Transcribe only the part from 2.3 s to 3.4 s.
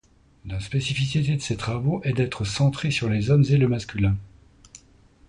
centrés sur les